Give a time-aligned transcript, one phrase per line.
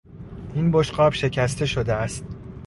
[0.53, 2.25] این بشقاب شکسته شده است.